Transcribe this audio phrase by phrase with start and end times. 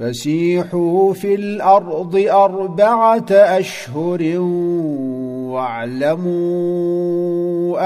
[0.00, 4.38] فسيحوا في الأرض أربعة أشهر
[5.52, 6.70] واعلموا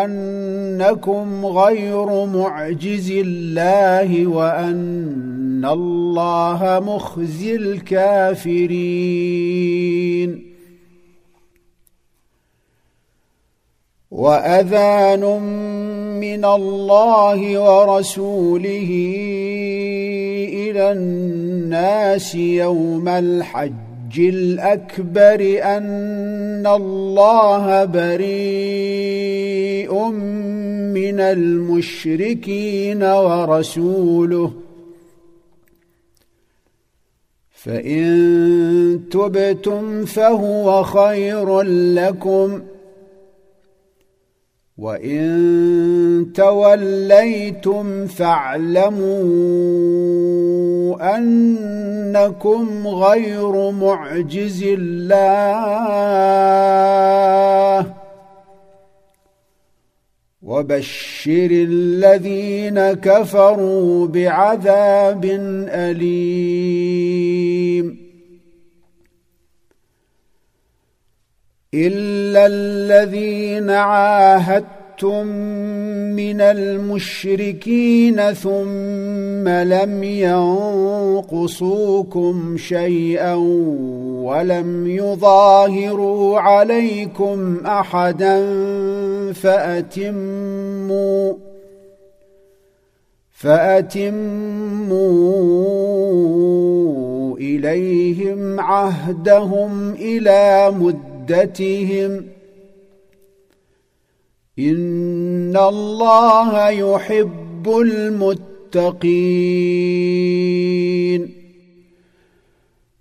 [0.05, 8.85] أنكم غير معجز الله وأن الله مخزي الكافرين.
[14.11, 15.41] وأذان
[16.21, 18.91] من الله ورسوله
[20.71, 29.15] إلى الناس يوم الحج الأكبر أن الله بريء
[30.95, 34.53] من المشركين ورسوله.
[37.65, 42.63] فإن تبتم فهو خير لكم
[44.79, 49.25] وإن توليتم فاعلموا
[51.01, 55.95] أنكم غير معجز الله.
[60.43, 65.25] وبشر الذين كفروا بعذاب
[65.69, 66.95] أليم.
[71.75, 73.71] إلا الذين
[74.95, 75.27] عاهدتم
[76.17, 80.03] من المشركين ثم لم
[81.25, 83.35] ينقصوكم شيئا
[84.25, 88.43] ولم يظاهروا عليكم احدا
[89.33, 90.55] فاتموا
[93.31, 94.17] فاتموا
[97.39, 102.27] اليهم عهدهم إلى مده عدتهم
[104.59, 109.25] ان الله يحب المتقين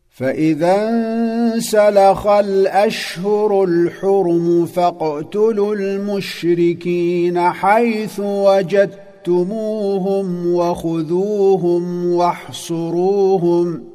[0.10, 9.76] فاذا انسلخ الأشهر الحرم فاقتلوا المشركين حيث وجدتموهم
[10.54, 13.93] وخذوهم واحصروهم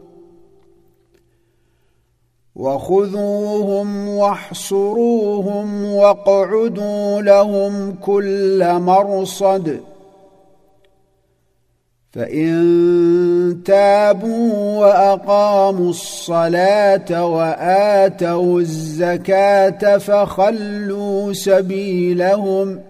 [2.58, 9.80] وخذوهم واحصروهم واقعدوا لهم كل مرصد.
[12.12, 22.80] فإن تابوا وأقاموا الصلاة وآتوا الزكاة فخلوا سبيلهم.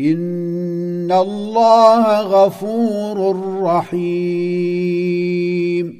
[0.00, 5.99] إن الله غفور رحيم.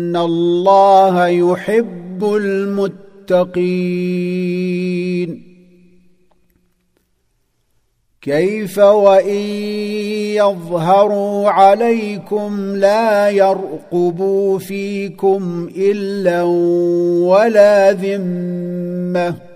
[0.11, 3.71] ان الله يحب المتقين
[8.21, 9.35] كيف وان
[10.35, 16.43] يظهروا عليكم لا يرقبوا فيكم الا
[17.23, 19.50] ولا ذمه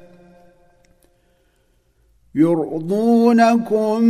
[2.36, 4.02] يرضونكم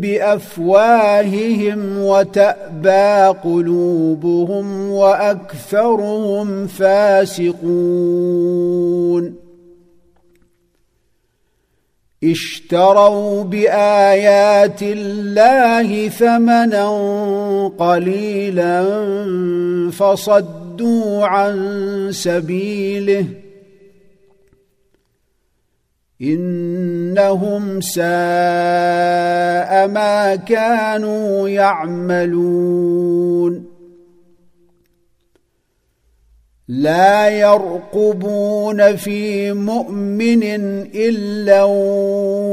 [0.00, 7.88] بأفواههم وتأبى قلوبهم وأكثرهم فاسقون.
[12.24, 16.88] اشتروا بآيات الله ثمنا
[17.78, 18.84] قليلا
[19.90, 21.56] فصدوا عن
[22.12, 23.24] سبيله
[26.22, 28.02] إنهم ساء
[29.88, 32.98] ما كانوا يعملون.
[36.68, 40.42] لا يرقبون في مؤمن
[40.94, 41.64] إلا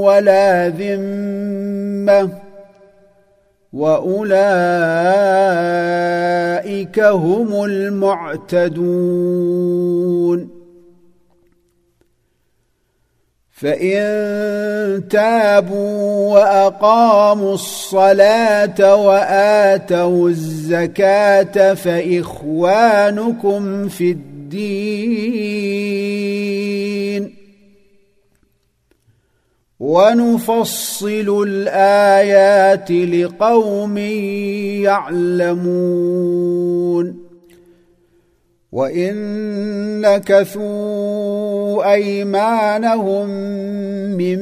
[0.05, 2.29] ولا ذمة
[3.73, 4.59] وأولئك
[6.99, 9.25] هم المعتدون.
[13.55, 23.07] فان تابوا واقاموا الصلاه واتوا الزكاه فاخوانكم
[23.87, 25.35] في الدين
[29.79, 33.97] ونفصل الايات لقوم
[35.47, 37.25] يعلمون
[38.71, 39.15] وان
[40.01, 41.44] نكثوا
[41.83, 43.29] أيمانهم
[44.17, 44.39] من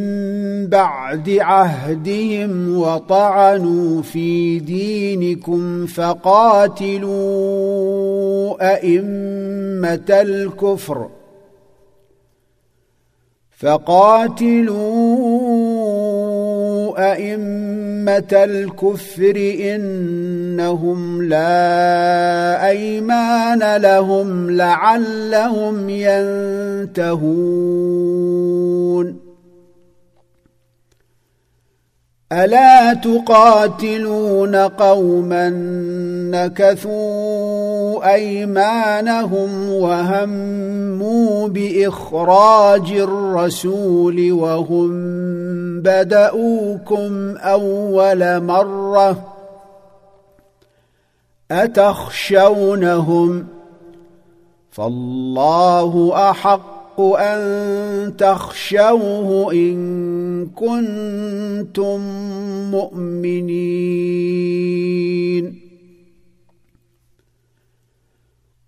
[0.68, 7.14] بعد عهدهم وطعنوا في دينكم فقاتلوا
[8.74, 11.10] أئمة الكفر
[13.58, 15.34] فقاتلوا
[16.98, 27.74] أئمة الكفر إنهم لا أيمان لهم لعلهم ينتهون.
[32.34, 35.50] ألا تقاتلون قوما
[36.32, 44.92] نكثوا أيمانهم وهموا بإخراج الرسول وهم
[45.82, 49.34] بدأوكم أول مرة
[51.52, 53.48] أتخشونهم
[54.72, 62.00] فالله أحق أن تخشوه إن كنتم
[62.72, 64.44] مؤمنين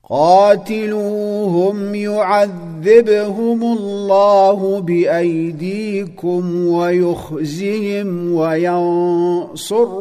[0.10, 9.96] قاتلوهم يعذبهم الله بأيديكم ويخزهم وينصركم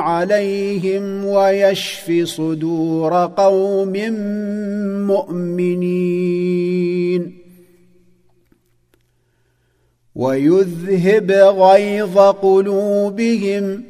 [0.00, 3.92] عليهم ويشف صدور قوم
[5.06, 6.60] مؤمنين
[10.14, 13.89] ويذهب غيظ قلوبهم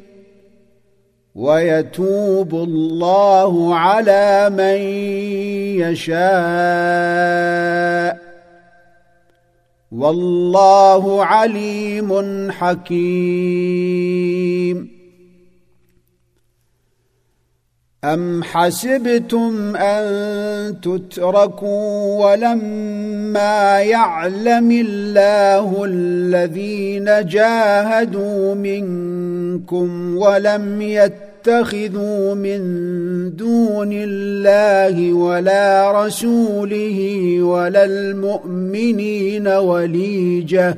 [1.35, 4.77] ويتوب الله على من
[5.81, 6.21] يشاء.
[9.91, 13.01] والله عليم حكيم.
[18.03, 32.61] أم حسبتم أن تتركوا ولما يعلم الله الذين جاهدوا منكم ولم يتخذوا من
[33.35, 40.77] دون الله ولا رسوله ولا المؤمنين وليجه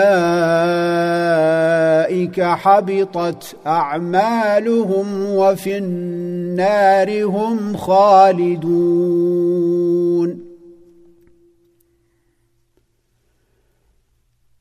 [2.41, 8.95] حبطت أعمالهم وفي النار هم خالدون.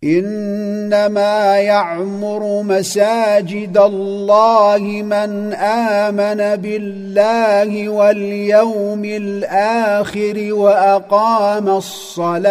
[0.03, 12.43] إنما يعمر مساجد الله من آمن بالله واليوم الآخر وأقام الصلاة.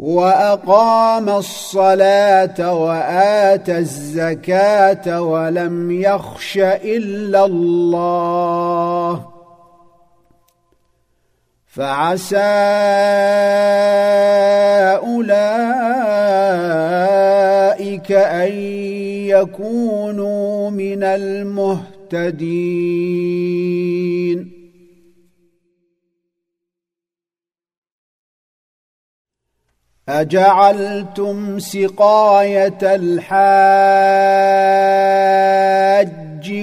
[0.00, 9.26] وأقام الصلاة واتى الزكاة ولم يخش إلا الله.
[11.66, 12.36] فعسى
[15.06, 15.32] أولئك
[18.12, 18.52] أن
[19.28, 22.20] يكونوا من المهتدين.
[30.10, 33.30] أجعلتم سقاية الحاج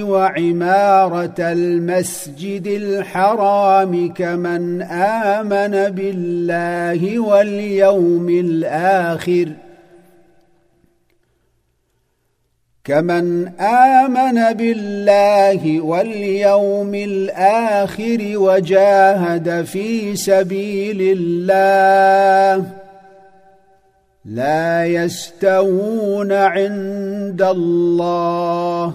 [0.02, 9.48] وعمارة المسجد الحرام كمن آمن بالله واليوم الآخر
[12.84, 22.77] كمن آمن بالله واليوم الآخر وجاهد في سبيل الله
[24.28, 28.94] لا يستوون عند الله.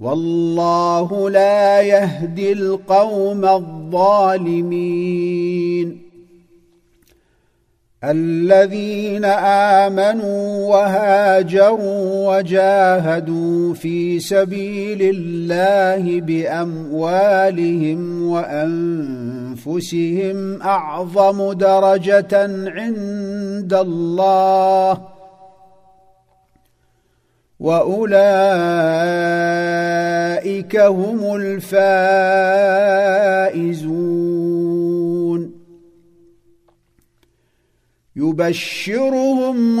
[0.00, 4.66] والله لا يهدي القوم الظالمين.
[8.04, 9.24] الذين
[9.84, 19.45] آمنوا وهاجروا وجاهدوا في سبيل الله بأموالهم وانفسهم
[20.62, 22.36] أعظم درجة
[22.70, 25.08] عند الله
[27.60, 28.16] وأولئك
[30.76, 31.96] هم الفائزون
[38.16, 39.80] يبشرهم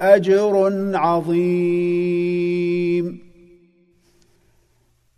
[0.00, 2.54] أجر عظيم.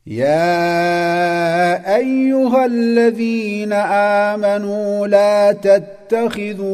[0.07, 3.73] يا أيها الذين
[4.33, 6.67] آمنوا لا تتخذوا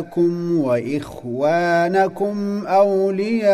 [0.00, 3.50] آباءكم وإخوانكم أولياء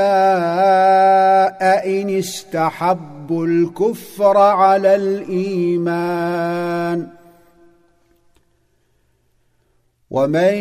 [2.00, 6.36] إن استحبوا الكفر على الإيمان.
[10.16, 10.54] ومن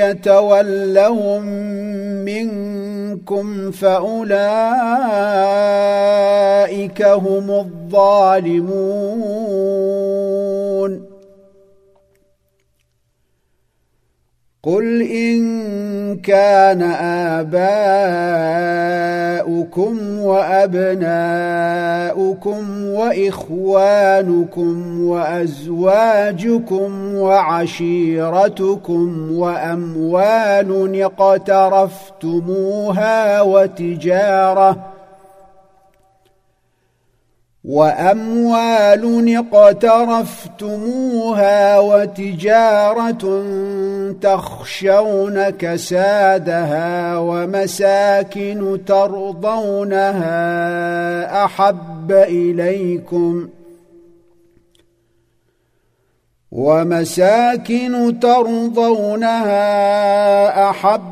[0.00, 1.44] يتولهم
[2.24, 4.32] منكم فأولئك
[7.02, 8.72] هم الظالمون.
[14.66, 16.82] قل ان كان
[19.42, 21.02] اباؤكم وابناؤكم
[22.86, 32.22] واخوانكم وازواجكم وعشيرتكم واموال اقترفتموها
[33.42, 34.91] وتجاره
[37.64, 40.98] وأموال اقترفتموها
[41.78, 43.44] وتجارة
[44.20, 50.24] تخشون كسادها ومساكن ترضونها
[51.44, 53.48] أحب إليكم
[56.52, 59.60] ومساكن ترضونها
[60.70, 61.11] أحب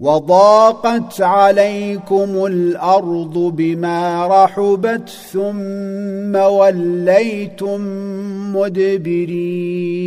[0.00, 7.80] وضاقت عليكم الأرض بما رحبت ثم وليتم
[8.56, 10.06] مدبرين.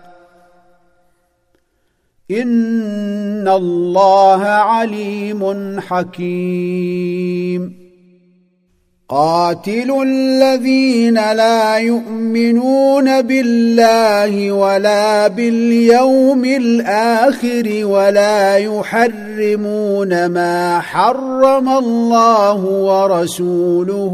[2.31, 7.81] إن الله عليم حكيم.
[9.09, 24.13] قاتلوا الذين لا يؤمنون بالله ولا باليوم الآخر ولا يحرمون ما حرم الله ورسوله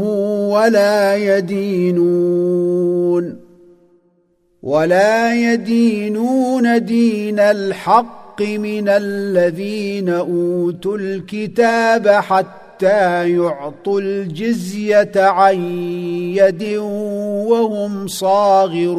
[0.50, 3.47] ولا يدينون.
[4.68, 15.62] ولا يدينون دين الحق من الذين أوتوا الكتاب حتى يعطوا الجزية عن
[16.36, 16.76] يد
[17.48, 18.98] وهم صاغرون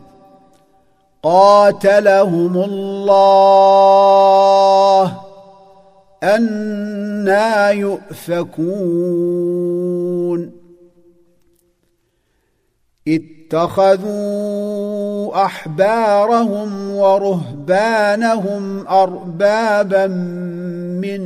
[1.23, 4.01] قاتلهم الله
[6.23, 9.01] أنا يؤفكون.
[13.51, 20.07] اتخذوا أحبارهم ورهبانهم أربابا
[21.01, 21.21] من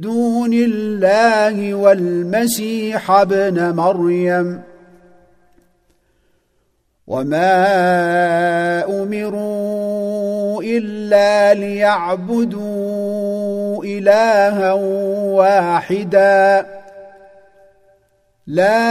[0.00, 4.67] دون الله والمسيح ابن مريم
[7.08, 13.04] وما امروا الا ليعبدوا
[13.84, 14.72] الها
[15.32, 16.66] واحدا
[18.46, 18.88] لا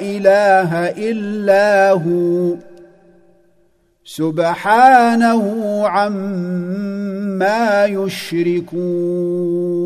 [0.00, 2.54] اله الا هو
[4.04, 5.42] سبحانه
[5.88, 9.85] عما يشركون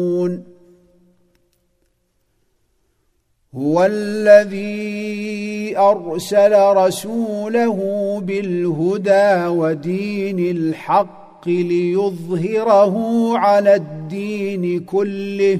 [3.55, 7.77] هو الذي أرسل رسوله
[8.25, 12.95] بالهدى ودين الحق ليظهره
[13.37, 15.59] على الدين كله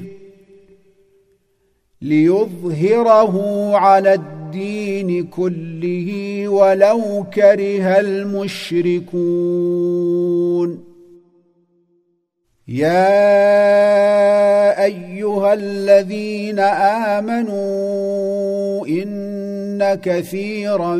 [2.02, 3.36] ليظهره
[3.76, 9.32] على الدين كله ولو كره المشركون.
[12.68, 13.52] يا
[14.84, 17.81] أيها الذين آمنوا
[18.88, 20.96] إن كثيرا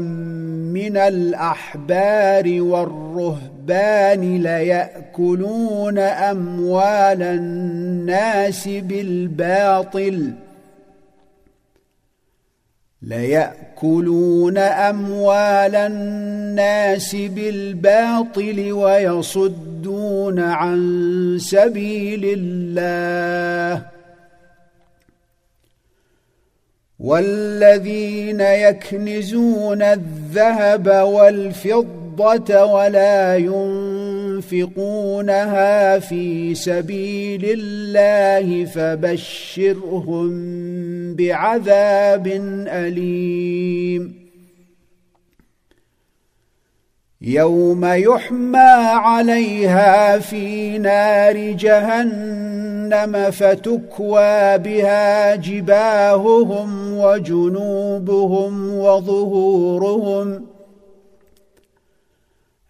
[0.72, 10.32] من الأحبار والرهبان ليأكلون أموال الناس بالباطل
[13.02, 23.91] ليأكلون أموال الناس بالباطل ويصدون عن سبيل الله
[27.02, 33.36] والذين يكنزون الذهب والفضة ولا
[34.46, 40.30] ينفقونها في سبيل الله فبشرهم
[41.14, 42.26] بعذاب
[42.68, 44.22] أليم.
[47.20, 48.58] يوم يحمى
[48.94, 51.52] عليها في نار
[52.92, 60.44] جهنم فتكوى بها جباههم وجنوبهم وظهورهم.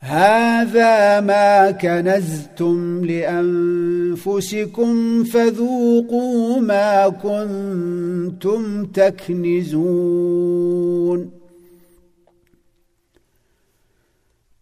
[0.01, 9.83] هذا ما كنزتم لأنفسكم فذوقوا ما كنتم تكنزون.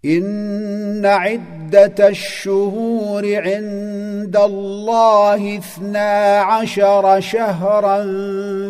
[0.05, 8.03] إن عدة الشهور عند الله اثنا عشر شهرا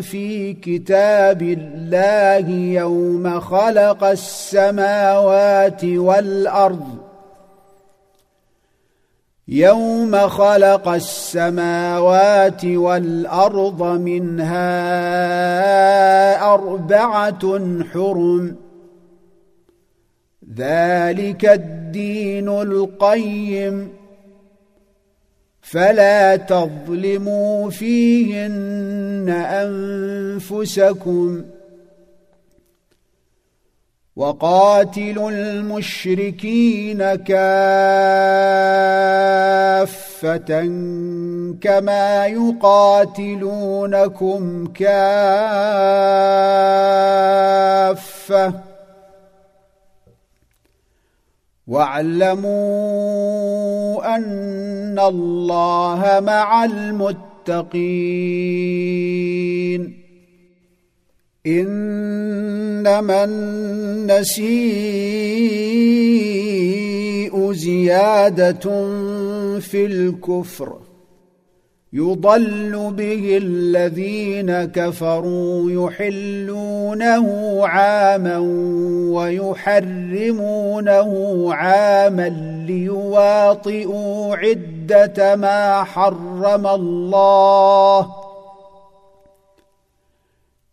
[0.00, 6.98] في كتاب الله يوم خلق السماوات والأرض
[9.48, 14.64] يوم خلق السماوات والأرض منها
[16.54, 17.60] أربعة
[17.92, 18.56] حرم
[20.56, 24.00] ذلك الدين القيم.
[25.62, 29.28] فلا تظلموا فيهن
[30.38, 31.44] أنفسكم
[34.16, 37.40] وقاتلوا المشركين كافة
[41.60, 43.46] كما يقاتلونكم
[44.66, 45.50] كافة.
[51.70, 52.56] واعلموا
[54.16, 58.00] أن الله مع المتقين.
[61.46, 64.72] إنما النسيء
[67.52, 68.88] زيادة
[69.60, 70.89] في الكفر.
[71.92, 77.26] يضل به الذين كفروا يحلونه
[77.66, 78.38] عاما
[79.18, 81.08] ويحرمونه
[81.54, 82.28] عاما
[82.66, 88.10] ليواطئوا عدة ما حرم الله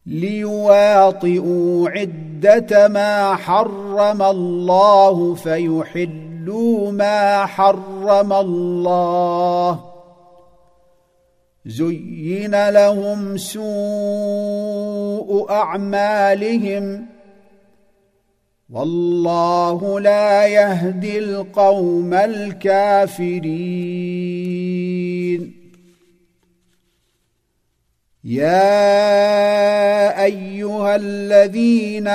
[0.06, 9.97] ليواطئوا عدة ما حرم الله فيحلوا ما حرم الله
[11.68, 13.62] زين لهم سوء
[15.50, 17.06] أعمالهم.
[18.70, 23.48] والله لا يهدي القوم الكافرين.
[28.28, 32.08] يا ايها الذين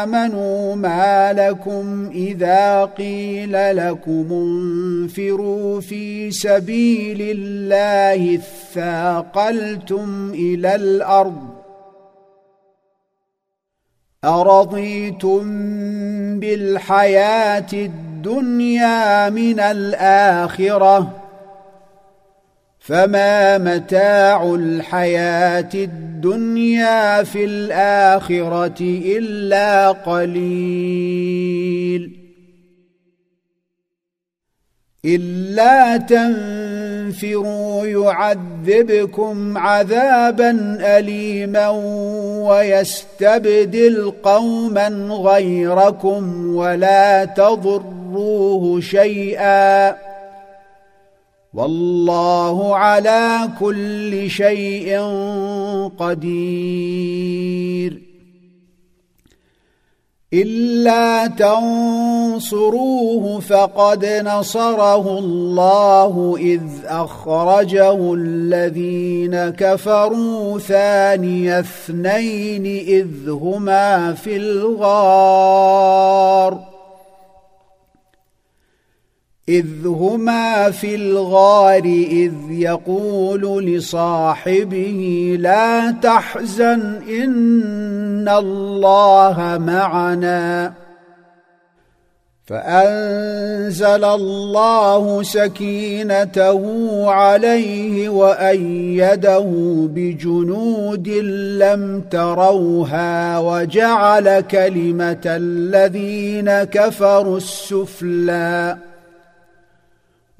[0.00, 11.48] امنوا ما لكم اذا قيل لكم انفروا في سبيل الله اثاقلتم إلى الأرض
[14.24, 15.42] ارضيتم
[16.40, 21.19] بالحياة الدنيا من الاخره
[22.80, 31.40] فما متاع الحياة الدنيا في الاخره الا قليل
[35.04, 41.68] الا تنفروا يعذبكم عذابا اليما
[42.48, 50.09] ويستبدل قوما غيركم ولا تضروه شيئا
[51.54, 55.00] والله على كل شيء
[55.98, 58.02] قدير.
[60.32, 62.40] إلا تنصروه
[63.40, 75.60] فقد نصره الله إذ أخرجه الذين كفروا ثاني اثنين إذ هما في الغار.
[79.48, 90.72] إذ هما في الغار إذ يقول لصاحبه لا تحزن إن الله معنا.
[92.50, 96.62] فأنزل الله سكينته
[97.10, 99.46] عليه وأيده
[99.94, 101.08] بجنود
[101.58, 108.89] لم تروها وجعل كلمة الذين كفروا السفلي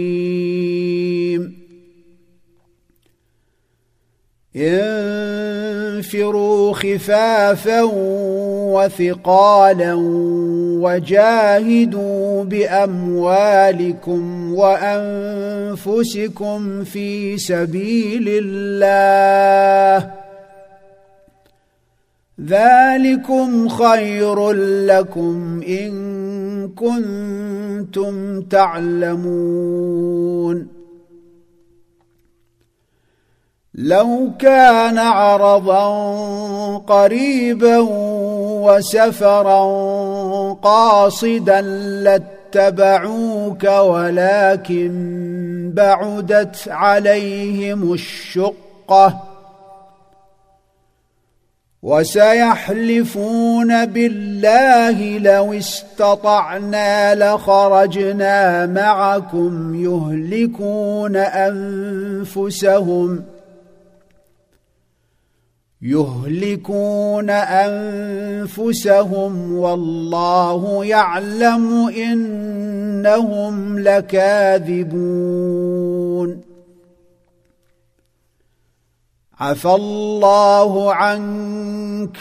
[4.56, 7.82] انفروا خفافا
[8.72, 9.94] وثقالا
[10.80, 15.78] وجاهدوا بأموالكم وأنفسكم
[16.84, 20.27] في سبيل الله.
[22.46, 24.50] ذلكم خير
[24.86, 29.98] لكم إن كنتم تعلمون.
[33.74, 35.88] لو كان عرضا
[36.76, 37.78] قريبا
[38.62, 39.62] وسفرا
[40.52, 41.60] قاصدا
[42.02, 44.92] لاتبعوك ولكن
[45.74, 49.27] بعدت عليهم الشقة.
[51.82, 63.24] وسيحلفون بالله لو استطعنا لخرجنا معكم يهلكون أنفسهم
[65.82, 67.30] يهلكون
[68.50, 75.87] أنفسهم والله يعلم إنهم لكاذبون
[79.40, 82.16] عفى الله عنك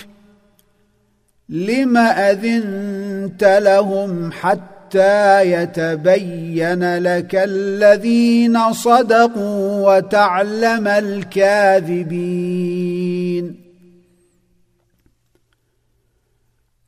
[1.49, 12.07] لم أذنت لهم حتى يتبين لك الذين صدقوا وتعلم الكاذبين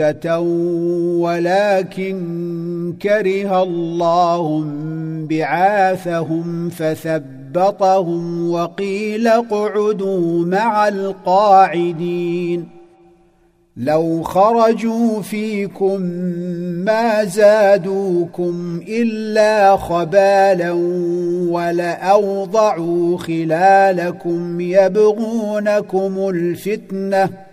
[0.00, 0.40] عده
[1.20, 4.64] ولكن كره الله
[5.30, 12.68] بعاثهم فثبطهم وقيل اقعدوا مع القاعدين
[13.76, 16.00] لو خرجوا فيكم
[16.84, 20.72] ما زادوكم الا خبالا
[21.50, 27.43] ولاوضعوا خلالكم يبغونكم الفتنه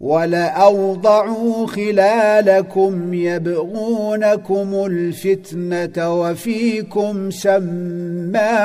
[0.00, 8.64] ولأوضعوا خلالكم يبغونكم الفتنة وفيكم سماعون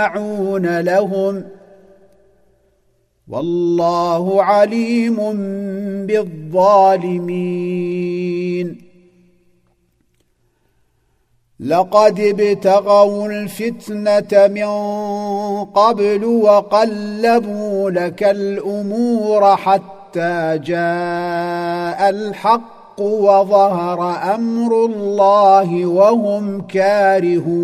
[0.80, 1.44] لهم
[3.28, 5.16] والله عليم
[6.06, 7.24] بالظالمين.
[11.60, 14.66] لقد ابتغوا الفتنة من
[15.66, 27.64] قبل وقلبوا لك الأمور حتى حتى جاء الحق وظهر أمر الله وهم كارهون.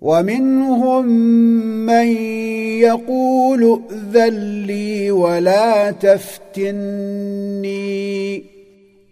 [0.00, 1.06] ومنهم
[1.86, 2.06] من
[2.80, 6.76] يقول ائذن لي ولا تفتني.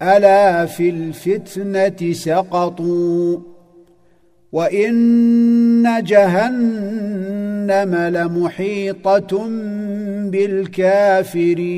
[0.02, 3.53] ألا في الفتنة سقطوا؟
[4.54, 9.48] وان جهنم لمحيطه
[10.30, 11.74] بالكافرين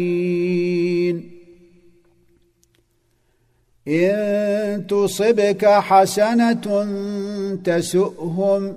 [3.89, 6.87] ان تصبك حسنه
[7.65, 8.77] تسؤهم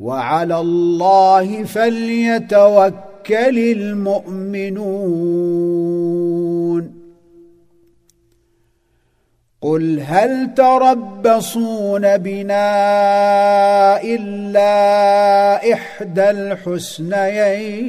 [0.00, 5.08] وعلى الله فليتوكل المؤمنون.
[9.62, 12.72] قل هل تربصون بنا
[14.02, 17.88] إلا إحدى الحسنيين؟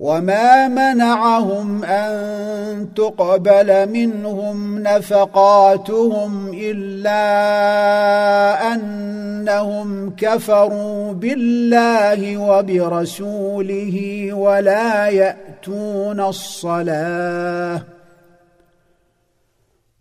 [0.00, 7.22] وما منعهم ان تقبل منهم نفقاتهم الا
[8.74, 17.82] انهم كفروا بالله وبرسوله ولا ياتون الصلاه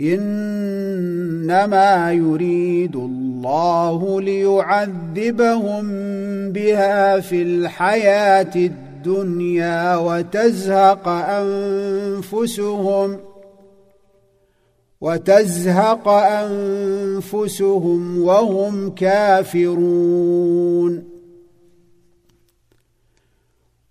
[0.00, 1.72] إنما
[2.12, 5.86] يريد الله ليعذبهم
[6.52, 11.08] بها في الحياة الدنيا وتزهق
[12.28, 13.18] أنفسهم
[15.00, 16.08] وتزهق
[16.88, 20.30] أنفسهم وهم كافرون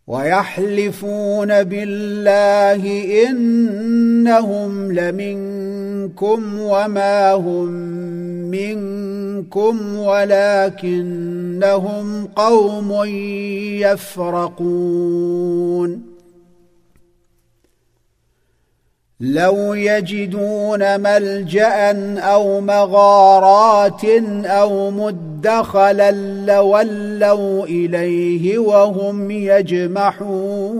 [0.09, 2.83] ويحلفون بالله
[3.29, 7.69] إنهم لمنكم وما هم
[8.51, 11.45] منكم ولكنهم
[12.25, 13.05] قوم
[13.85, 16.08] يفرقون.
[19.21, 24.05] لو يجدون ملجأ أو مغارات
[24.45, 26.11] أو مدخلا
[26.47, 30.79] لولوا إليه وهم يجمحون.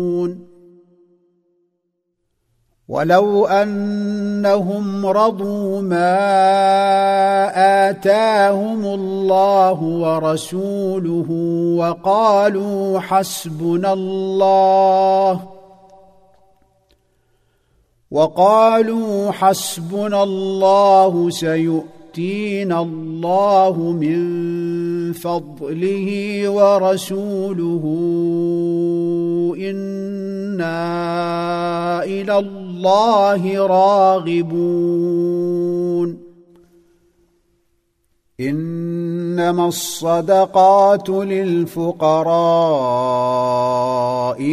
[2.91, 6.19] ولو انهم رضوا ما
[7.89, 11.29] اتاهم الله ورسوله
[11.79, 15.39] وقالوا حسبنا الله
[18.11, 24.21] وقالوا حسبنا الله سيؤتينا الله من
[25.13, 27.83] فضله ورسوله
[29.57, 30.83] إنا
[32.03, 34.71] إلى الله راغبون
[38.41, 42.31] إنما الصدقات للفقراء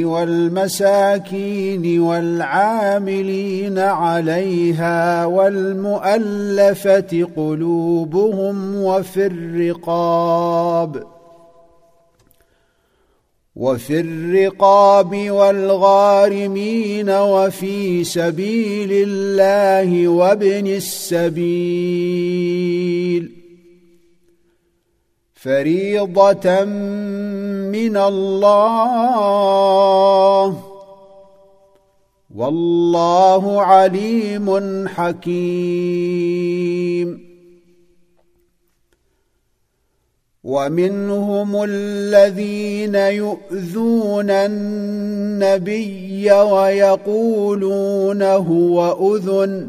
[0.04, 11.02] والمساكين والعاملين عليها والمؤلفة قلوبهم وفي الرقاب
[13.56, 22.77] وفي الرقاب والغارمين وفي سبيل الله وابن السبيل
[25.42, 26.64] فريضة
[27.70, 28.48] من الله.
[32.36, 36.28] والله عليم حكيم.
[40.44, 49.68] ومنهم الذين يؤذون النبي ويقولون هو أذن.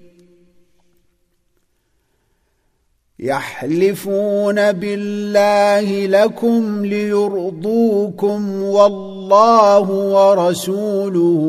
[3.21, 11.41] يحلفون بالله لكم ليرضوكم والله ورسوله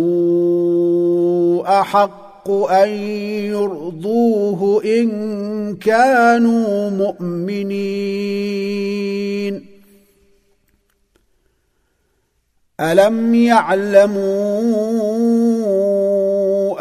[1.66, 2.88] أحق أن
[3.48, 8.52] يرضوه إن كانوا مؤمنين.
[12.80, 14.60] ألم يعلموا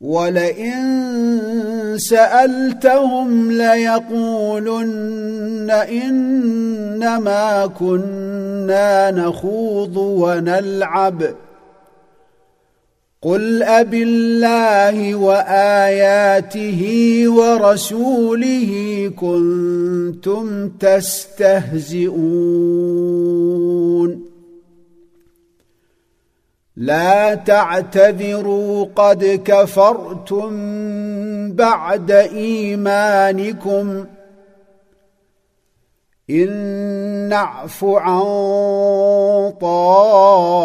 [0.00, 0.80] ولئن
[1.96, 4.90] سألتهم ليقولن
[5.70, 11.22] إنما كنا نخوض ونلعب.
[13.22, 16.82] قل اب الله واياته
[17.28, 18.70] ورسوله
[19.16, 22.20] كنتم تستهزئون.
[26.80, 30.50] لا تعتذروا قد كفرتم
[31.52, 34.04] بعد إيمانكم
[36.30, 36.48] إن
[37.28, 38.22] نعف عن
[39.60, 40.58] طائفة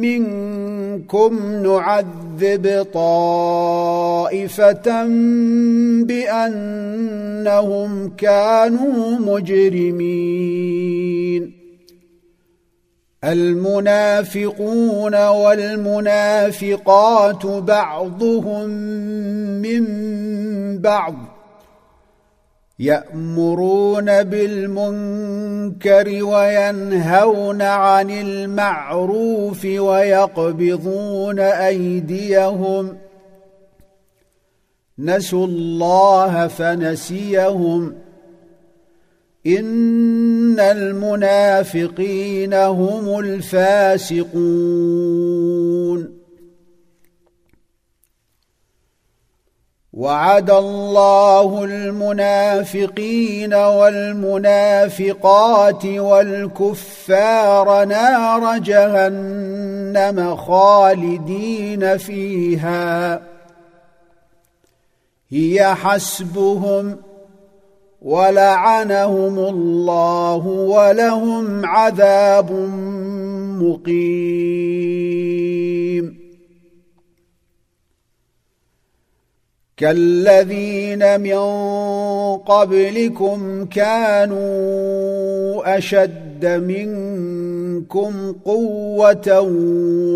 [0.00, 4.32] منكم نعذب طائفة
[6.04, 10.82] بأنهم كانوا مجرمين
[13.24, 16.66] المنافقون والمنافقات
[17.46, 18.68] بعضهم
[19.62, 19.84] من
[20.78, 21.14] بعض
[22.78, 32.96] يأمرون بالمنكر وينهون عن المعروف ويقبضون أيديهم
[34.98, 37.94] نسوا الله فنسيهم
[40.52, 44.32] ان المنافقين هم الفاسقون
[49.92, 55.04] وعد الله المنافقين والمنافقات
[55.86, 63.20] والكفار نار جهنم خالدين فيها
[65.30, 67.11] هي حسبهم
[68.04, 72.52] ولعنهم الله ولهم عذاب
[73.62, 75.51] مقيم.
[79.82, 81.38] كالذين من
[82.36, 84.42] قبلكم كانوا
[85.78, 89.40] أشد منكم قوة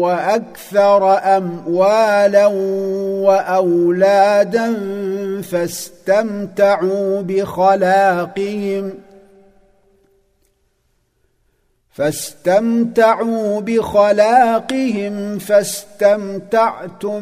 [0.01, 2.47] وأكثر أموالا
[3.27, 4.75] وأولادا
[5.43, 8.93] فاستمتعوا بخلاقهم
[11.97, 17.21] فاستمتعوا بخلاقهم فاستمتعتم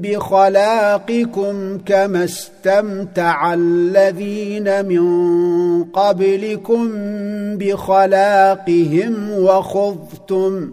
[0.00, 5.04] بخلاقكم كما استمتع الذين من
[5.84, 6.88] قبلكم
[7.56, 10.72] بخلاقهم وخذتم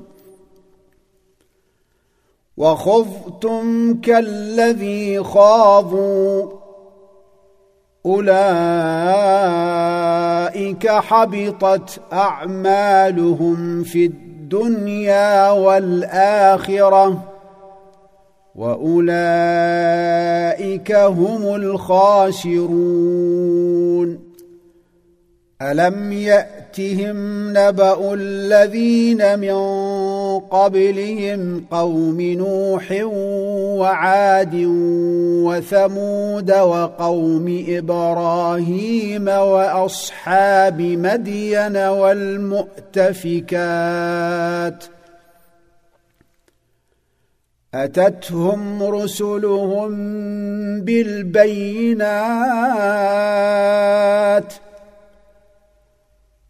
[2.58, 6.52] وخذتم كالذي خاضوا.
[10.86, 17.24] اولئك حبطت أعمالهم في الدنيا والآخرة
[18.56, 19.02] وأولئك
[20.92, 22.64] هم الخاسرون.
[25.62, 29.54] ألم يأتهم نبأ الذين من
[30.54, 32.92] قبلهم قوم نوح
[33.82, 34.56] وعاد
[35.46, 42.94] وثمود وقوم إبراهيم وأصحاب مدين والمؤتفكات
[47.74, 49.92] أتتهم رسلهم
[50.82, 52.14] بالبينات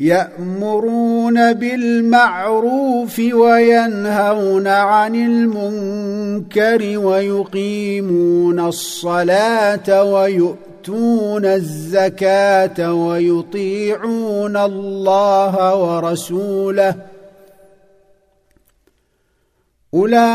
[0.00, 16.94] يأمرون بالمعروف وينهون عن المنكر ويقيمون الصلاة ويؤتون الزكاة ويطيعون الله ورسوله.
[19.94, 20.26] أولئك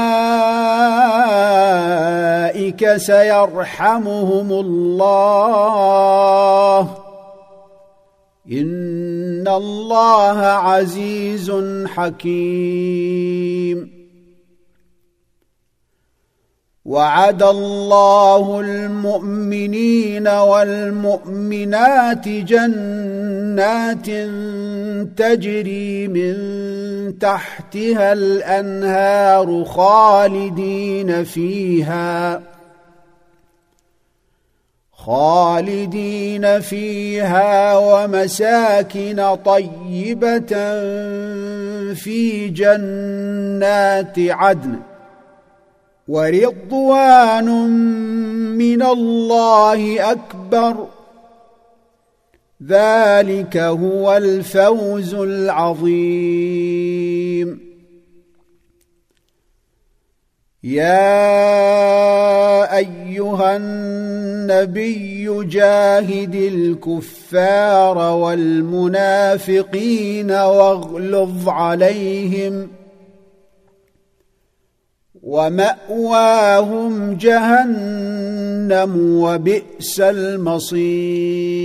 [2.95, 5.82] سيرحمهم الله.
[8.52, 11.52] إن الله عزيز
[11.86, 14.02] حكيم.
[16.86, 24.06] وعد الله المؤمنين والمؤمنات جنات
[25.18, 26.34] تجري من
[27.20, 32.51] تحتها الأنهار خالدين فيها.
[35.06, 40.56] خالدين فيها ومساكن طيبة
[41.93, 44.76] في جنات عدن
[46.08, 47.49] ورضوان
[48.58, 50.88] من الله أكبر.
[52.68, 56.52] ذلك هو الفوز العظيم.
[60.64, 61.18] يا
[62.78, 69.51] أيها النبي جاهد الكفار والمنافقين
[70.32, 72.68] واغلظ عليهم
[75.24, 81.62] ومأواهم جهنم وبئس المصير.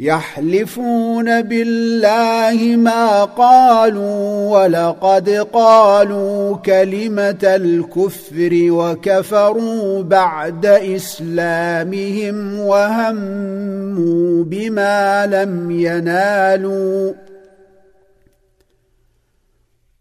[0.00, 17.12] يحلفون بالله ما قالوا ولقد قالوا كلمة الكفر وكفروا بعد إسلامهم وهموا بما لم ينالوا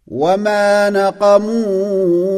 [0.08, 2.38] وما نقموا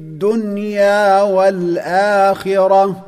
[1.23, 3.05] والآخرة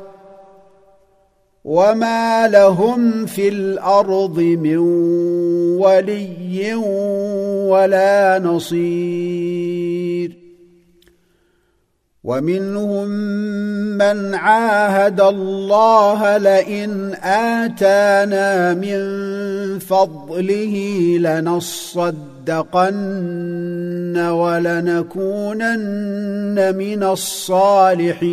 [1.64, 4.78] وما لهم في الأرض من
[5.78, 6.74] ولي
[7.68, 9.74] ولا نصير
[12.24, 13.08] ومنهم
[13.98, 18.98] من عاهد الله لئن آتانا من
[19.78, 21.16] فضله
[22.48, 25.76] لنصدقن ولنكونن
[26.76, 28.24] من الصالحين.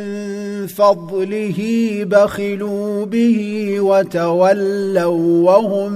[0.66, 1.58] فضله
[2.04, 3.40] بخلوا به
[3.80, 5.92] وتولوا وهم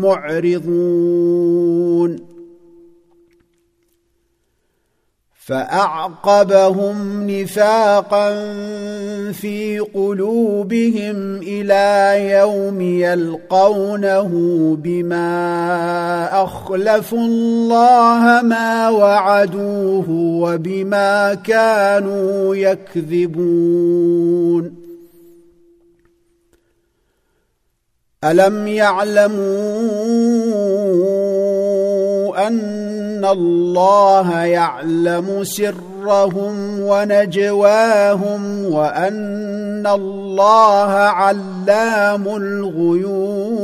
[0.00, 1.57] معرضون.
[5.48, 8.30] فأعقبهم نفاقا
[9.32, 14.30] في قلوبهم إلى يوم يلقونه
[14.82, 23.68] بما أخلفوا الله ما وعدوه وبما كانوا يكذبون.
[28.24, 29.68] ألم يعلموا
[30.04, 31.27] ان
[32.46, 43.58] أن الله يعلم سرهم ونجواهم وأن الله علام الغيوب.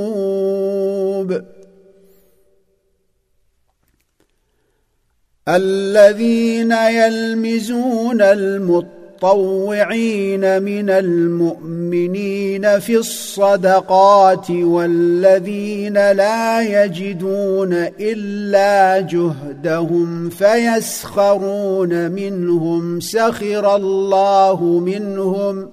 [5.49, 23.01] الذين يلمزون المطلوب المتطوعين من المؤمنين في الصدقات والذين لا يجدون إلا جهدهم فيسخرون منهم
[23.01, 25.71] سخر الله منهم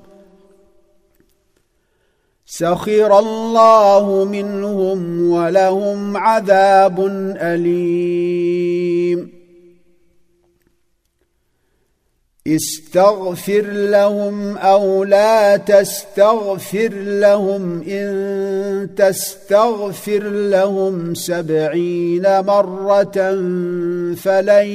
[2.46, 7.00] سخر الله منهم ولهم عذاب
[7.42, 9.41] أليم
[12.56, 23.36] استغفر لهم أو لا تستغفر لهم إن تستغفر لهم سبعين مرة
[24.16, 24.68] فلن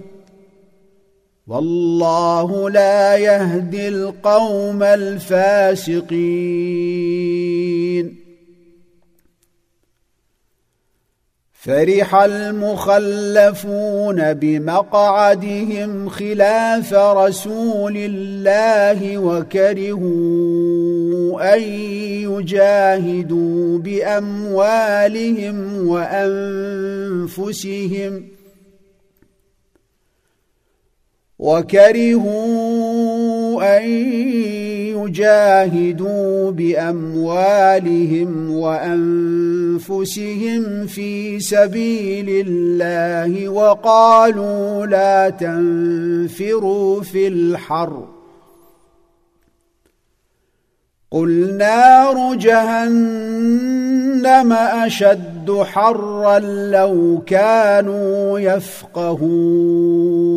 [1.47, 6.07] والله لا يهدي القوم الفاسقين.
[11.67, 13.13] فرح المخلفون
[14.33, 20.07] بمقعدهم خلاف رسول الله وكرهوا
[21.55, 21.61] أن
[22.31, 25.57] يجاهدوا بأموالهم
[27.27, 27.57] وأنفسهم
[31.39, 32.97] وكرهوا
[33.77, 33.83] أن
[34.97, 40.07] يجاهدوا بأموالهم وأنفسهم
[40.87, 48.07] في سبيل الله وقالوا لا تنفروا في الحر.
[51.11, 60.36] قل نار جهنم أشد حرا لو كانوا يفقهون.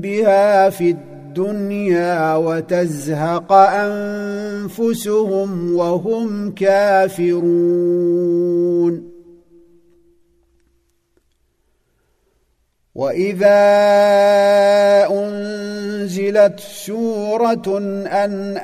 [0.00, 3.52] بها في الدنيا وتزهق
[4.62, 8.22] أنفسهم وهم كافرون.
[12.94, 13.58] وإذا
[15.10, 18.56] أنزلت سورة أن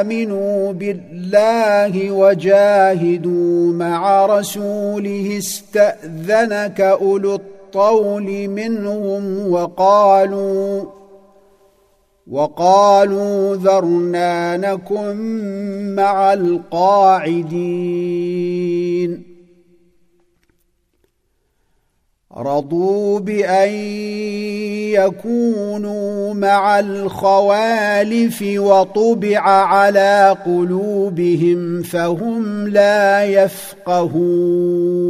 [0.00, 7.40] آمنوا بالله وجاهدوا مع رسوله استأذنك أولو
[7.70, 10.84] الطول منهم وقالوا
[12.30, 15.16] وقالوا ذرنا نكن
[15.94, 17.50] مع القاعدين.
[22.36, 23.68] رضوا بأن
[24.94, 35.09] يكونوا مع الخوالف وطبع على قلوبهم فهم لا يفقهون.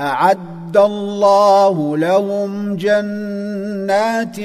[0.00, 4.36] أعد الله لهم جنات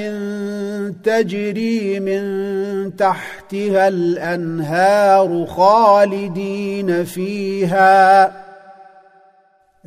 [1.03, 8.31] تجري من تحتها الأنهار خالدين فيها.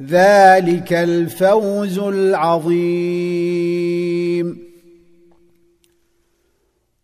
[0.09, 4.28] ذلك الفوز العظيم.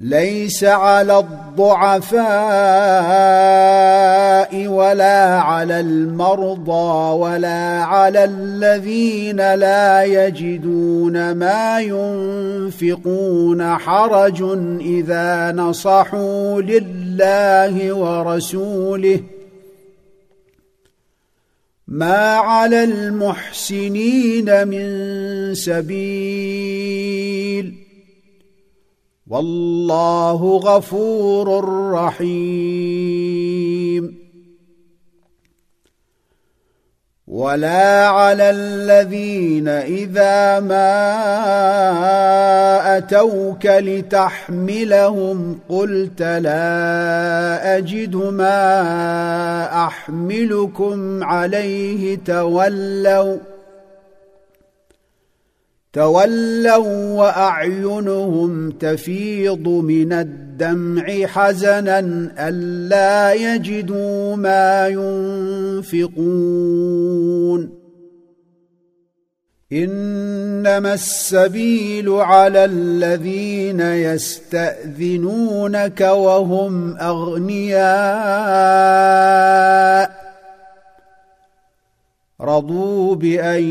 [0.00, 2.20] ليس على الضعفاء
[4.66, 14.42] ولا على المرضى ولا على الذين لا يجدون ما ينفقون حرج
[14.80, 19.20] إذا نصحوا لله ورسوله.
[21.88, 27.00] ما على المحسنين من سبيل
[29.30, 33.50] والله غفور رحيم.
[37.28, 40.96] ولا على الذين إذا ما
[42.98, 53.36] أتوك لتحملهم قلت لا أجد ما أحملكم عليه تولوا.
[55.92, 61.98] تولوا وأعينهم تفيض من الدمع حزنا
[62.48, 64.88] ألا يجدوا ما
[65.88, 67.80] ينفقون.
[69.72, 74.40] إنما السبيل على الذين يستأذنونك
[76.00, 77.80] وهم أغنياء.
[82.42, 83.62] رضوا بان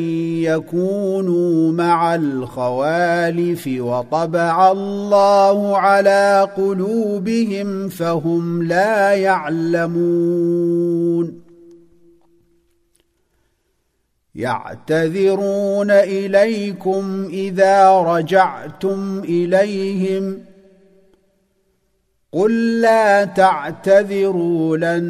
[0.44, 10.70] يكونوا مع الخوالف وطبع الله على قلوبهم فهم لا يعلمون
[14.36, 20.40] يعتذرون اليكم اذا رجعتم اليهم
[22.32, 25.04] قل لا تعتذروا لن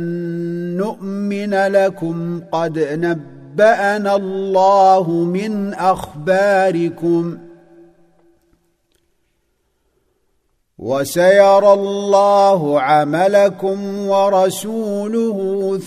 [0.78, 7.38] نؤمن لكم قد نبأ نبانا الله من اخباركم
[10.78, 15.38] وسيرى الله عملكم ورسوله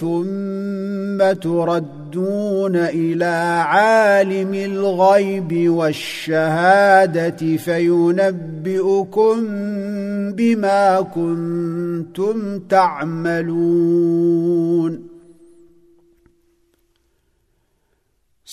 [0.01, 9.37] ثم تردون إلى عالم الغيب والشهاده فينبئكم
[10.33, 14.33] بما كنتم تعملون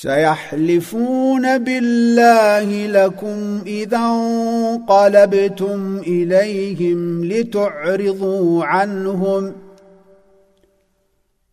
[0.01, 9.55] سيحلفون بالله لكم إذا انقلبتم إليهم لتعرضوا عنهم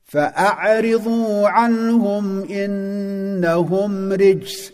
[0.05, 4.73] فأعرضوا عنهم إنهم رجس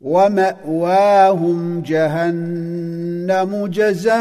[0.00, 4.14] ومأواهم جهنم جزاء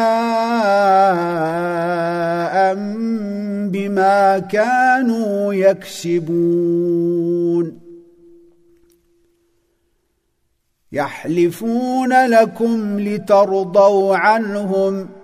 [3.69, 6.59] بما كانوا يكسبون.
[10.91, 15.18] يحلفون لكم لترضوا عنهم.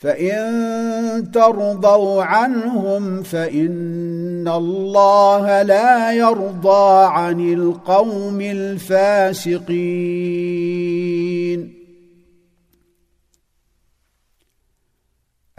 [0.00, 9.60] فإن ترضوا عنهم فإن الله لا يرضى عن القوم الفاسقين.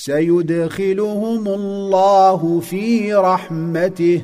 [0.00, 4.22] سيدخلهم الله في رحمته.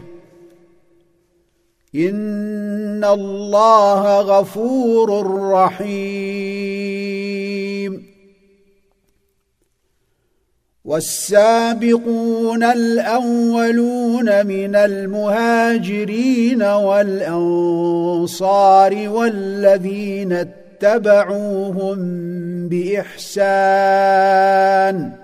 [1.95, 7.14] إن الله غفور رحيم.
[10.85, 18.29] والسابقون الأولون من المهاجرين والأنصار
[19.09, 21.99] والذين اتبعوهم
[22.68, 25.24] بإحسان.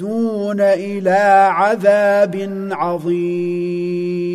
[0.00, 4.30] يردون إلى عذاب عظيم.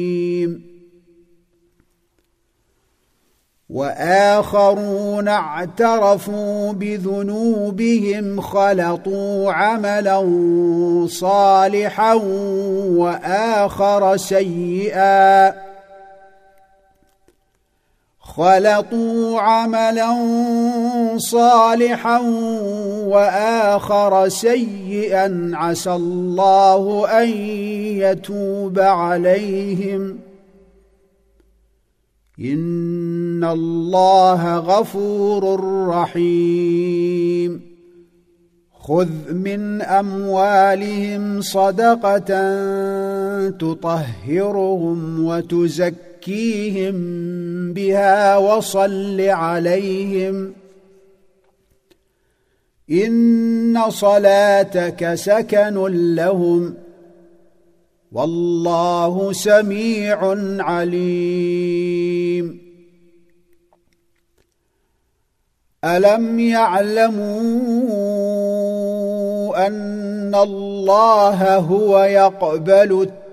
[3.69, 10.19] وآخرون اعترفوا بذنوبهم خلطوا عملا
[11.09, 12.13] صالحا
[12.93, 15.53] وآخر سيئا
[18.35, 20.15] خلطوا عملا
[21.17, 22.19] صالحا
[23.05, 27.29] وآخر سيئا عسى الله أن
[27.97, 30.19] يتوب عليهم.
[32.39, 37.61] إن الله غفور رحيم.
[38.79, 42.29] خذ من أموالهم صدقة
[43.49, 50.53] تطهرهم وتزكي زكيهم بها وصل عليهم.
[52.91, 56.73] إن صلاتك سكن لهم.
[58.11, 62.61] والله سميع عليم.
[65.85, 67.27] ألم يعلموا
[69.67, 73.24] أن الله هو يقبل التوبة؟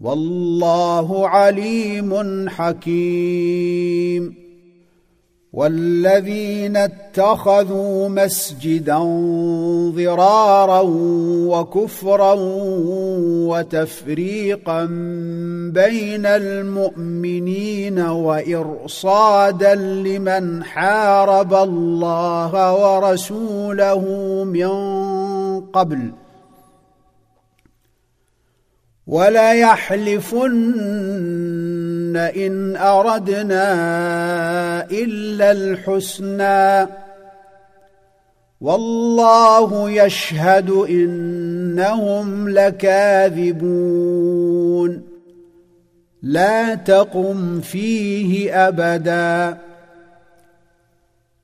[0.00, 4.44] والله عليم حكيم.
[5.54, 8.98] والذين اتخذوا مسجدا
[9.96, 10.80] ضرارا
[11.48, 12.34] وكفرا
[13.48, 14.84] وتفريقا
[15.74, 24.04] بين المؤمنين وإرصادا لمن حارب الله ورسوله
[24.44, 24.70] من
[25.60, 26.23] قبل
[29.06, 30.46] ولا يحلفن
[32.16, 33.64] إن أردنا
[34.90, 36.88] إلا الحسنى.
[38.60, 43.54] والله يشهد إنهم لكاذبون.
[46.22, 49.58] لا تقم فيه أبدا.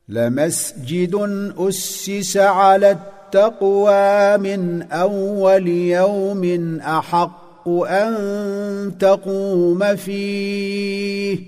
[0.08, 1.14] لمسجد
[1.58, 7.49] أسس على التقوى من أول يوم أحق.
[7.68, 11.38] أن تقوم فيه.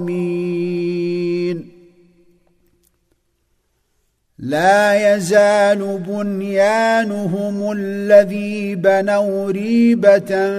[4.42, 10.50] لا يزال بنيانهم الذي بنوا ريبة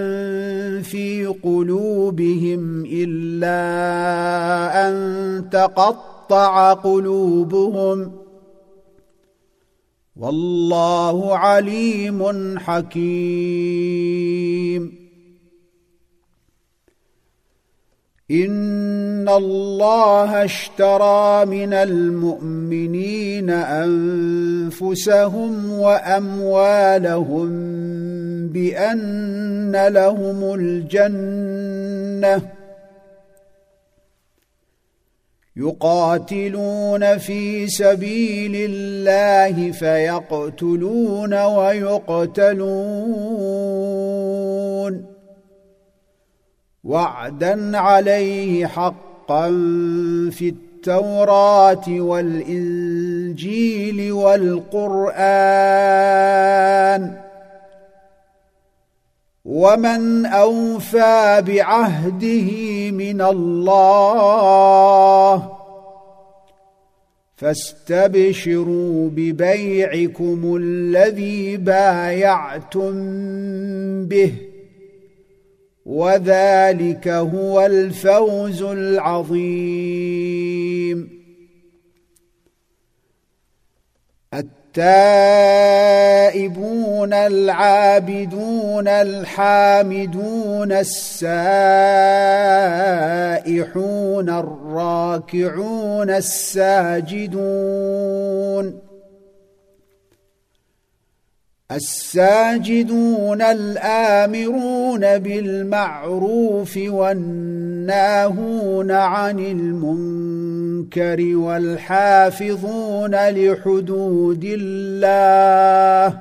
[0.82, 3.58] في قلوبهم إلا
[4.88, 4.94] أن
[5.52, 8.12] تقطع قلوبهم.
[10.16, 13.02] والله عليم حكيم.
[18.32, 24.92] ان الله اشترى من المؤمنين انفسهم
[25.72, 27.50] واموالهم
[28.48, 32.42] بان لهم الجنه
[35.56, 42.72] يقاتلون في سبيل الله فيقتلون ويقتلون
[46.84, 49.48] وعدا عليه حقا
[50.32, 53.42] في التوراة والإنجيل
[54.12, 55.22] والقرآن.
[59.46, 62.52] ومن أوفى بعهده
[62.92, 64.42] من الله
[67.36, 72.92] فاستبشروا ببيعكم الذي بايعتم
[74.06, 74.51] به.
[75.92, 80.22] وذلك هو الفوز العظيم.
[84.34, 85.14] التائبون
[87.14, 91.50] العابدون الحامدون السائحون
[94.30, 97.32] الراكعون الساجدون.
[101.72, 108.42] الساجدون الآمرون بالمعروف والناهون
[108.92, 116.20] عن المنكر والحافظون لحدود الله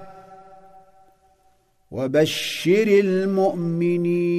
[1.90, 4.30] وبشر المؤمنين.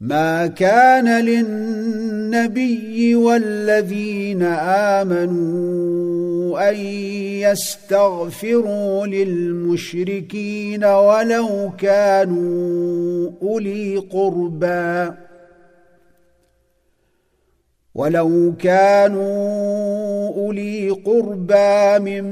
[0.00, 4.42] ما كان للنبي والذين
[5.02, 6.13] آمنوا
[6.58, 6.76] أن
[7.40, 15.14] يستغفروا للمشركين ولو كانوا أولي قربى.
[17.94, 22.24] ولو كانوا أولي قربى من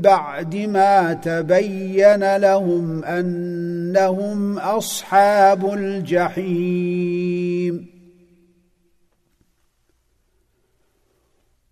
[0.00, 7.20] بعد ما تبين لهم أنهم أصحاب الجحيم.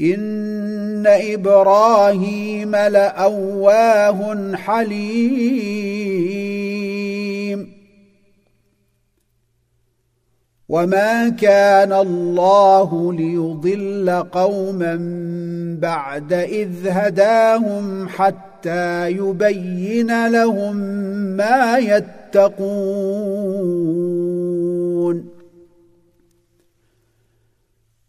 [0.00, 5.86] ان إبراهيم لاواه حليم
[10.68, 14.96] وما كان الله ليضل قوما
[15.80, 20.76] بعد اذ هداهم حتى يبين لهم
[21.36, 23.16] ما يتقون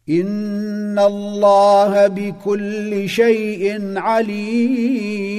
[0.10, 5.38] ان الله بكل شيء عليم.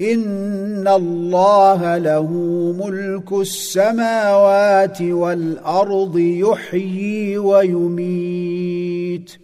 [0.00, 2.30] ان الله له
[2.84, 9.43] ملك السماوات والارض يحيي ويميت.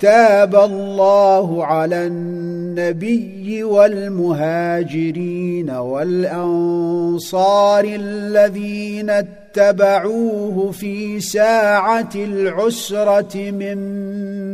[0.00, 5.30] تاب الله على النبي والمهاجرين
[5.70, 7.44] والأنصار
[7.84, 13.78] الذين اتبعوه في ساعة العسرة من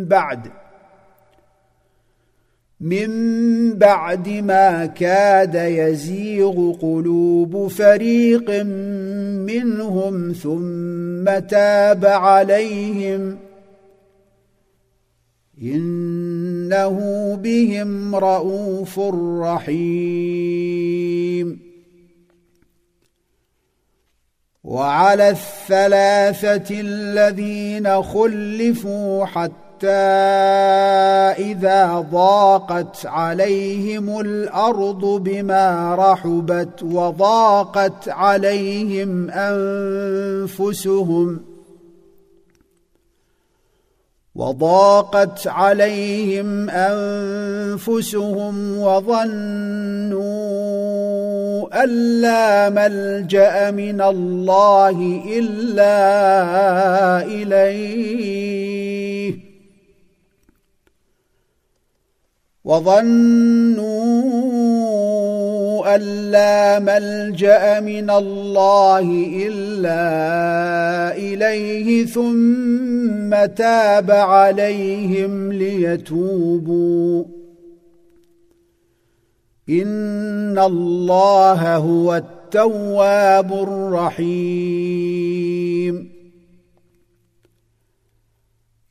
[0.04, 0.40] بعد
[2.80, 3.10] من
[3.78, 8.50] بعد ما كاد يزيغ قلوب فريق
[9.46, 13.36] منهم ثم تاب عليهم
[15.62, 16.98] إنه
[17.42, 19.00] بهم رءوف
[19.42, 20.90] رحيم.
[24.64, 29.96] وعلى الثلاثة الذين خلفوا حتى حتى
[31.42, 39.30] إذا ضاقت عليهم الأرض بما رحبت وضاقت عليهم
[40.40, 40.70] أنفسهم
[44.40, 50.20] وضاقت عليهم أنفسهم وظنوا
[51.84, 55.96] أن لا ملجأ من الله إلا
[57.24, 58.30] إليه.
[62.64, 64.59] وظنوا
[65.86, 77.24] ان لا ملجا من الله الا اليه ثم تاب عليهم ليتوبوا.
[79.70, 84.20] ان الله هو التواب الرحيم.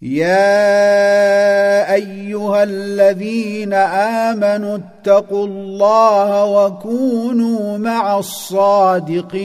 [0.02, 9.40] يا ايها الذين امنوا اتقوا الله وكونوا مع الصادقين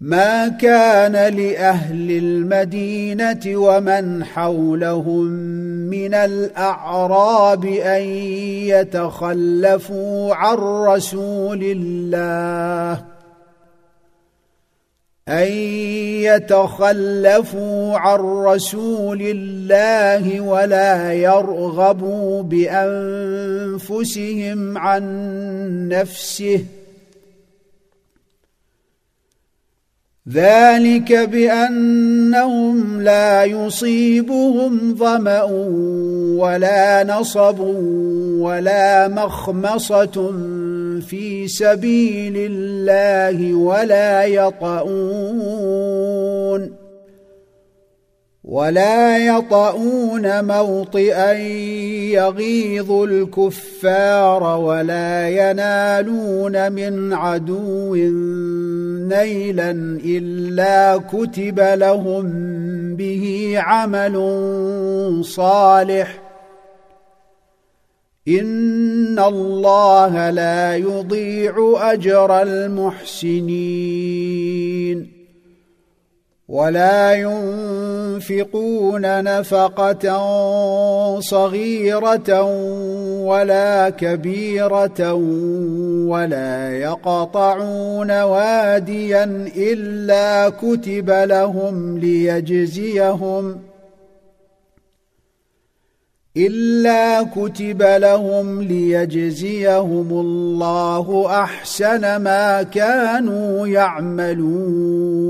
[0.00, 5.26] ما كان لاهل المدينة ومن حولهم
[5.90, 8.02] من الاعراب ان
[8.72, 10.56] يتخلفوا عن
[10.86, 13.19] رسول الله
[15.28, 15.52] أن
[16.22, 23.98] يتخلفوا عن رسول الله ولا يرغبوا بأنفسهم
[24.78, 26.64] عن نفسه.
[30.28, 35.42] ذلك بأنهم لا يصيبهم ظمأ
[36.38, 37.60] ولا نصب
[38.40, 40.30] ولا مخمصة
[41.00, 45.60] في سبيل الله ولا يطؤون
[48.44, 51.32] ولا يطؤون موطئا
[52.12, 57.94] يغيظ الكفار ولا ينالون من عدو
[59.08, 59.70] نيلا
[60.04, 62.26] إلا كتب لهم
[62.96, 64.14] به عمل
[65.24, 66.29] صالح
[68.28, 74.00] ان الله لا يضيع اجر المحسنين
[76.48, 80.00] ولا ينفقون نفقه
[81.20, 82.42] صغيره
[83.24, 85.12] ولا كبيره
[86.08, 89.24] ولا يقطعون واديا
[89.56, 93.69] الا كتب لهم ليجزيهم
[96.36, 105.20] إلا كتب لهم ليجزيهم الله أحسن ما كانوا يعملون.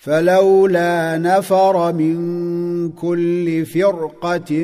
[0.00, 2.18] فلولا نفر من
[2.92, 4.54] كل فرقة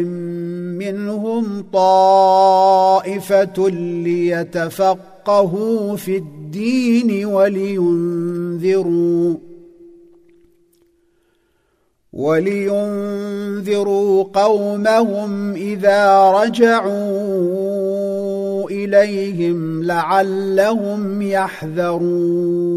[0.81, 3.69] منهم طائفة
[4.05, 8.37] ليتفقهوا في الدين ولينذروا
[12.13, 13.45] ولينذروا
[14.35, 16.91] قومهم إذا رجعوا
[18.71, 22.77] إليهم لعلهم يحذرون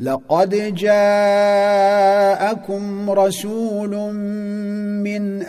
[0.00, 1.90] لقد جاءكم
[3.10, 4.14] رسول
[5.04, 5.42] من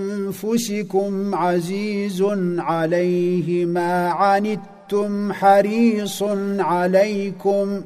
[0.00, 2.22] أنفسكم عزيز
[2.58, 6.22] عليه ما عنتم حريص
[6.58, 7.82] عليكم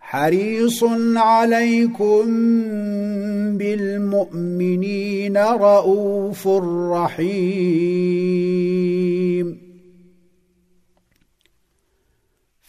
[0.00, 0.84] حريص
[1.16, 2.24] عليكم
[3.58, 6.48] بالمؤمنين رءوف
[6.92, 8.30] رحيم.